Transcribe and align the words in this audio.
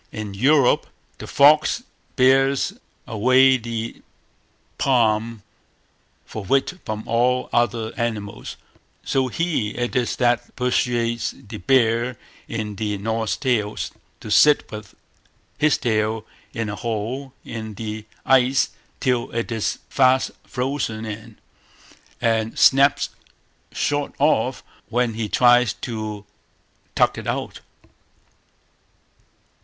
In 0.11 0.33
Europe 0.33 0.87
the 1.19 1.27
fox 1.27 1.83
bears 2.15 2.73
away 3.05 3.57
the 3.57 4.01
palm 4.79 5.43
for 6.25 6.43
wit 6.43 6.79
from 6.85 7.03
all 7.07 7.51
other 7.53 7.93
animals, 7.95 8.57
so 9.03 9.27
he 9.27 9.75
it 9.77 9.95
is 9.95 10.15
that 10.15 10.55
persuades 10.55 11.35
the 11.37 11.57
bear 11.57 12.17
in 12.47 12.77
the 12.77 12.97
Norse 12.97 13.37
Tales 13.37 13.91
to 14.21 14.31
sit 14.31 14.71
with 14.71 14.95
his 15.59 15.77
tail 15.77 16.25
in 16.51 16.67
a 16.67 16.75
hole 16.75 17.33
in 17.45 17.75
the 17.75 18.05
ice 18.25 18.69
till 18.99 19.29
it 19.35 19.51
is 19.51 19.77
fast 19.87 20.31
frozen 20.47 21.05
in, 21.05 21.37
and 22.19 22.57
snaps 22.57 23.09
short 23.71 24.15
off 24.17 24.63
when 24.89 25.13
he 25.13 25.29
tries 25.29 25.73
to 25.73 26.25
tug 26.95 27.19
it 27.19 27.27
out. 27.27 27.59